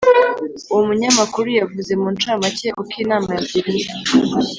Uwo 0.71 0.81
munyamakuru 0.87 1.47
yavuze 1.59 1.91
muncamake 2.01 2.67
uko 2.81 2.93
inama 3.03 3.29
yagenze 3.37 3.87